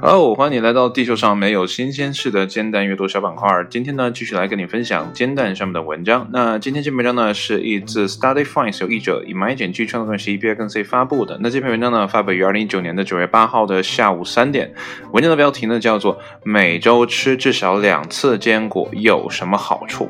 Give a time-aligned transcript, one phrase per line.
[0.00, 3.48] 好，欢迎你来到地球上没有新鲜事的煎蛋阅读小板块。
[3.68, 6.26] 今天呢，继续来跟你分享煎蛋上面的文章。
[6.32, 11.38] 那今天这篇文章呢，是一自 Study Finds 由译者 Imagine 据创作公司 EPA 跟 C 发布的。
[11.40, 14.72] 那这篇文章呢，发表于二零一九年的九月八号的下午三点。
[15.12, 20.08] 文章的标题呢，叫做“每周吃至少两次坚果有什么好处”。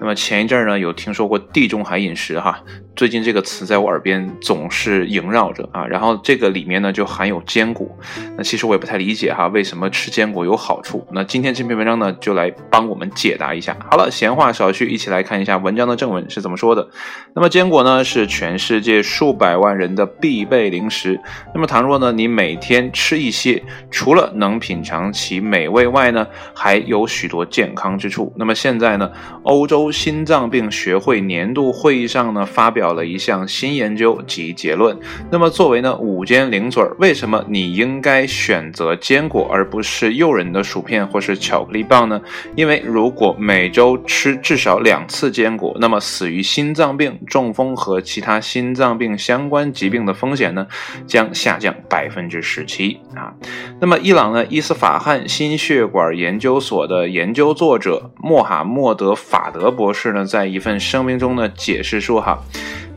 [0.00, 2.62] 那么前一阵儿呢，有听说过地中海饮食哈，
[3.00, 5.86] 最近这个词在我耳边总是萦绕着啊。
[5.86, 7.88] 然后这个里面呢，就含有坚果。
[8.36, 11.06] 那其实我也不太理解哈，为什么吃坚果有好处？
[11.10, 13.74] 那今天这篇文章呢，就来帮我们解答一下。
[13.90, 16.90] 好了，闲话少叙，一起来看一下文章的正文是怎么说的。
[17.34, 21.18] 那么坚果呢，是全世界数百万人的必备零食。
[21.54, 28.30] 那么倘若呢，你每天吃一些，除了能品尝其美味外呢，还有许多健康之处。
[28.36, 29.10] 那么现在呢，
[29.44, 29.90] 欧洲。
[29.90, 34.96] 心脏病学会年度会议上呢，发表了一项新研究及结论。
[35.30, 42.20] 那么作为呢午间零嘴儿，为什么你应该选择坚果而不是诱人的薯片或是巧克力棒呢？
[42.54, 50.66] 因为如果每周吃至少两次坚果，那么死于心脏病、中风和其他心脏病相关疾病的风险呢，
[51.06, 53.32] 将下降百分之十七啊。
[53.80, 59.70] 那么伊朗呢伊斯法罕心血管研究所的研究作者穆罕默德法德。
[59.70, 62.42] 博士呢，在一份声明中呢，解释说哈，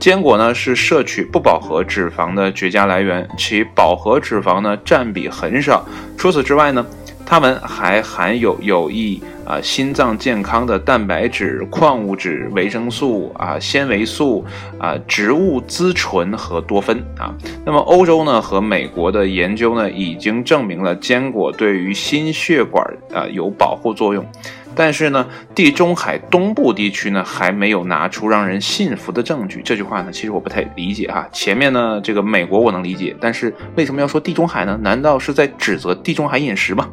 [0.03, 5.85] 坚果呢是摄取不饱和脂肪的绝佳来源，其饱和脂肪呢占比很少。
[6.17, 6.85] 除此之外呢，
[7.25, 14.43] 它们还含有有益啊心脏健康的蛋白质、矿物质、维生素啊、纤维素
[14.77, 17.33] 啊、植物甾醇和多酚啊。
[17.65, 24.25] 那么欧洲呢和美国的研究呢，已经证明了坚果对于心血管啊有保护作用。
[24.75, 29.61] 但是呢，地中海东部地区呢还没有拿出让人信服的证据。
[29.63, 31.27] 这句话呢，其实我不太理解哈。
[31.31, 34.77] 前面呢，这个美国我能理解，但是为什么要说地中海呢？
[34.81, 36.89] 难道是在指责地中海饮食吗？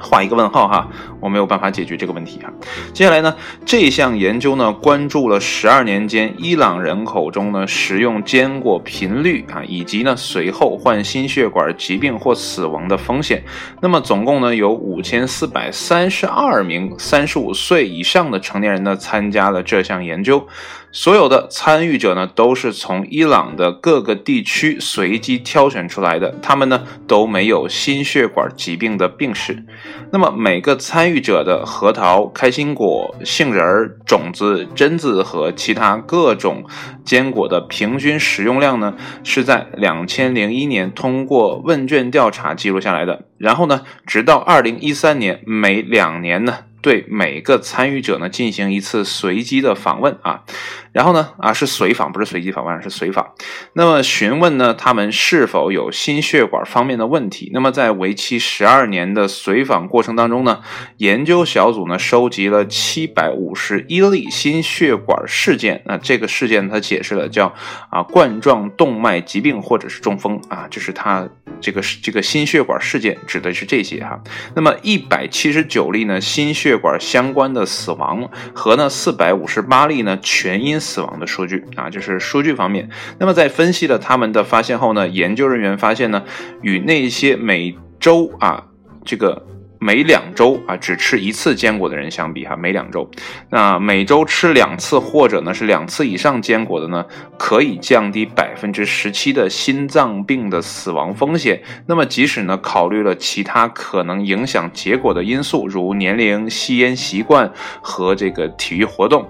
[0.00, 0.88] 画一个问号哈，
[1.20, 2.50] 我没有办法解决这个问题哈。
[2.92, 13.42] 接下来呢，这项研究呢关注了十二年间伊朗人口中呢食用坚果频率啊，以及呢随后患心血管疾病或死亡的风险。
[13.80, 20.46] 那么总共呢有五千四百三十二名三十五岁以上的成年人呢参加了这项研究。
[20.92, 29.64] 所有的参与者呢，都是从伊朗的各个地区随机挑选出来的，他们呢都没有心血管疾病的病史。
[30.10, 36.64] 那么每个参与者的核桃、开心果、杏仁儿、种子、榛子和其他各种
[37.04, 43.26] 坚果的平均食用量呢，是在两千零一年通过问卷调查记录下来的。
[43.38, 46.58] 然后呢，直到二零一三年，每两年呢。
[46.82, 50.44] 对每个参与者呢进行一次随机的访问啊，
[50.92, 53.32] 然后呢啊是随访不是随机访问是随访，
[53.74, 57.50] 那么询问呢他们是否有心血管方面的问题。
[57.52, 60.60] 那么在为期十二年的随访过程当中呢，
[60.96, 65.82] 研究小组呢收集了七百五十一例心血管事件。
[65.86, 67.54] 那这个事件它解释了叫
[67.90, 71.28] 啊冠状动脉疾病或者是中风啊，就是他
[71.60, 74.20] 这个这个心血管事件指的是这些哈。
[74.54, 82.88] 那么一百七十九例呢心血管相关的死亡和呢四百五十八例呢全因死亡的数据啊，就是数据方面。
[83.18, 86.24] 那么在分析了他们的发现后呢，研究人员发现呢，
[86.62, 88.64] 与那些每周啊
[89.04, 89.46] 这个。
[89.82, 93.10] 每两周啊，只吃一次坚果的人相比哈，每两周，
[93.48, 97.06] 那每周吃两次或者呢是两次以上坚果的呢，
[97.38, 101.62] 可以降低百分之十七的心脏病的死亡风险。
[101.86, 109.26] 那么即使呢考虑了其他可能影响结果的因素，如年龄、吸烟习惯和这个体育活动。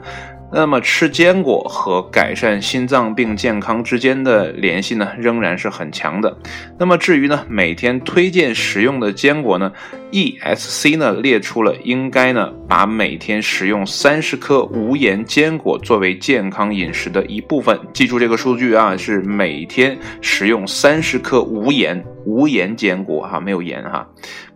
[0.52, 6.36] 那么吃坚果和改善心脏病健康之间的联系呢，仍然是很强的。
[6.78, 9.70] 那么至于呢，每天推荐食用的坚果呢
[10.10, 17.78] ，ESC 呢列出了应该呢把每天食用三十颗无盐坚果作为健康饮食的一部分。
[17.92, 22.04] 记住这个数据啊，是每天食用三十颗无盐。
[22.24, 24.06] 无盐坚果哈，没有盐哈，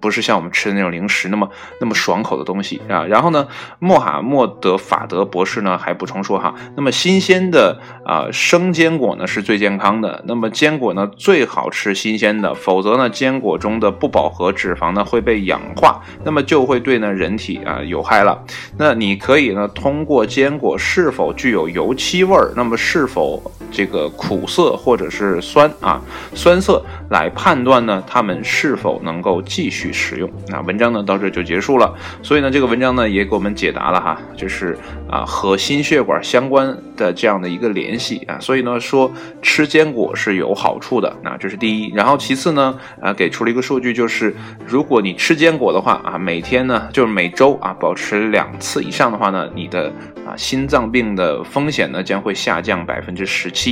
[0.00, 1.48] 不是像我们吃的那种零食那么
[1.80, 3.04] 那么爽口的东西啊。
[3.04, 10.22] 然后呢，穆罕默德法德博士呢还补充说哈，那么新鲜的啊生坚果呢是最健康的。
[10.26, 18.44] 那么坚果呢最好吃新鲜的，否则呢坚果中的不饱和脂肪呢会被氧化，那么就会对呢人体啊有害了。
[18.76, 23.42] 那你可以呢通过坚果是否具有油漆味儿，那么是否
[23.74, 26.00] 这个苦涩或者是酸啊
[26.32, 26.80] 酸涩
[27.10, 30.30] 来判断呢，他们是否能够继续食用。
[30.46, 31.92] 那文章呢到这就结束了。
[32.22, 34.78] 所以呢，这个文章呢也给我们解答了哈，就是
[35.10, 38.38] 啊和心血管相关的这样的一个联系啊。
[38.38, 39.10] 所以呢说
[39.42, 41.92] 吃坚果是有好处的，那这是第一。
[41.92, 44.32] 然后其次呢啊给出了一个数据，就是
[44.64, 49.92] 如果你吃坚果的话啊，每天呢就是每周啊保持两次以上的话呢，你的
[50.24, 53.63] 啊心脏病的风险呢将会下降百分之十七。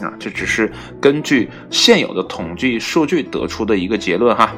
[0.00, 0.70] 啊，这只是
[1.00, 4.52] 根据现有的统计数据得出的一个结论哈。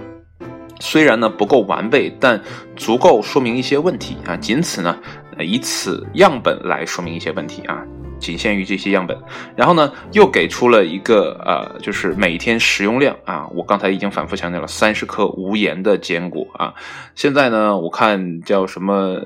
[0.81, 2.41] 虽然呢不够完备，但
[2.77, 4.37] 足够说明一些问题啊。
[4.37, 4.99] 仅此呢，
[5.39, 7.83] 以此样本来说明一些问题啊，
[8.19, 9.17] 仅限于这些样本。
[9.57, 13.49] 然后呢，又给出了一个呃，就是每天食用量啊。
[13.55, 16.75] 我刚才已经反复强调了，三十克无盐的坚果啊。
[17.15, 19.21] 现在呢，我看叫什么？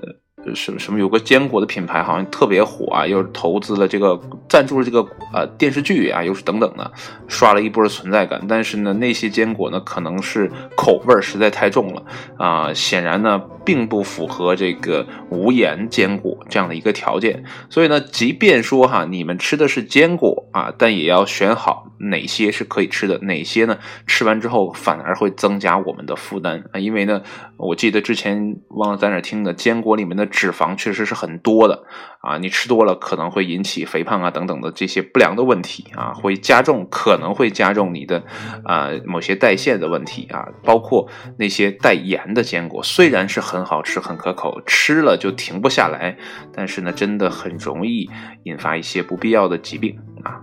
[0.55, 6.91] 什么什么有个坚果的品牌好像特别火啊，又投资了这个赞助了这个呃电视剧啊，又是等等的，
[7.29, 8.43] 刷了一波的存在感。
[8.49, 12.03] 但是呢，那些坚果呢，可能是口味儿实在太重了
[12.39, 17.45] 啊，显然呢，并不符合这个无盐坚果这样的一个条件。
[17.69, 26.81] 所以呢，即便说哈，你们吃的是坚果啊，但也要选好哪些是可以吃的，哪些呢，吃完之后反而会增加我们的负担啊。
[26.81, 27.23] 因为呢，
[27.57, 30.27] 我记得之前忘了在哪听的，坚果里面的。
[30.31, 31.85] 脂肪确实是很多的
[32.21, 38.23] 啊，你吃多了可能会引起肥胖啊等等的这些不良的问题啊，会加重可能会加重你的
[38.65, 41.07] 啊某些代谢的问题啊，包括
[41.37, 46.17] 那些带盐的坚果，虽然是很好吃很可口，吃了就停不下来，
[46.55, 48.09] 但是呢，真的很容易
[48.45, 50.41] 引发一些不必要的疾病啊，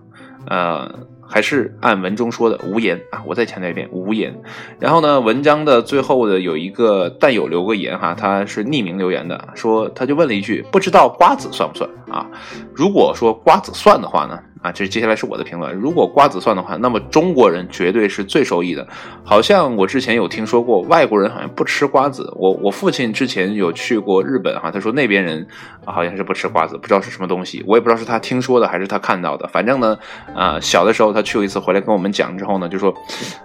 [0.48, 1.08] 呃。
[1.28, 3.22] 还是按文中说的无言啊！
[3.28, 4.34] 我再强调一遍无言。
[4.80, 12.26] 然后呢，文章的最后的有一个弹友留个言哈，他是匿名留言的，说他就问了一句，不知道瓜子算不算啊？
[12.74, 14.40] 如果说瓜子算的话呢？
[14.62, 15.74] 啊，这接下来是我的评论。
[15.76, 18.88] 如果瓜子算的话，那么中国人绝对是最受益的。
[19.24, 22.32] 好像我之前有听说过，外国人好像不吃瓜子。
[22.36, 25.46] 我我父亲之前有去过日本哈，他说那边人
[25.86, 27.64] 好像是不吃瓜子，不知道是什么东西。
[27.68, 29.48] 我也不知道是他听说的还是他看到的。
[29.50, 29.98] 反正呢，
[30.36, 32.94] 啊，小的时候他去过一次，回来跟我们讲之后呢，就说，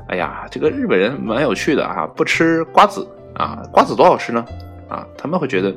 [0.09, 4.45] 哎呀，这个日本人蛮有趣的啊，不吃瓜子啊，瓜子多好吃呢
[4.89, 5.75] 啊，他们会觉得。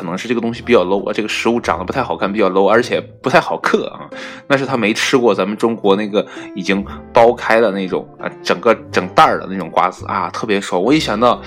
[0.00, 4.08] 可能是这个东西比较 low 啊，这个食物长得不太好看，比较 low，而且不太好嗑啊。
[4.46, 6.82] 那是他没吃过咱们中国那个已经
[7.12, 10.82] 剥开的那种啊，整个整袋儿的那种瓜子啊，特别爽。
[10.82, 11.42] 我一想到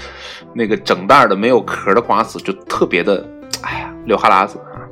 [0.53, 3.27] 那个整袋的没有壳的瓜子，就特别的，
[3.63, 4.85] 哎呀，流哈喇子啊。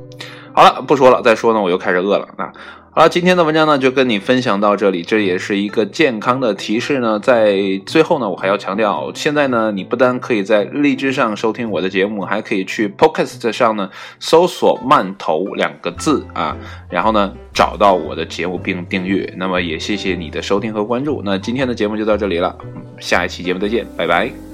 [0.52, 2.52] 好了，不说了，再说呢，我又开始饿了啊。
[2.94, 7.18] 好了，今天的文章呢就跟你分享到这里，这也是一个健康的提示呢。
[7.18, 7.56] 在
[7.86, 13.88] 最后呢，我还要强调，现在呢，你不单可以在荔枝上收听我的节目，还可以去 Podcast 上呢
[14.20, 16.54] 搜索“慢头”两个字啊，
[16.90, 19.32] 然后呢找到我的节目并订阅。
[19.38, 21.22] 那么也谢谢你的收听和关注。
[21.24, 22.54] 那今天的节目就到这里了，
[23.00, 24.51] 下一期节目再见，拜拜。